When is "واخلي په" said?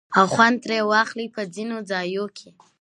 0.91-1.41